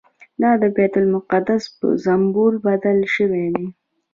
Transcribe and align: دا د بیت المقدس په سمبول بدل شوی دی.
دا 0.41 0.51
د 0.61 0.63
بیت 0.75 0.93
المقدس 1.01 1.63
په 1.77 1.87
سمبول 2.05 2.53
بدل 2.67 2.97
شوی 3.15 3.45
دی. 3.55 3.67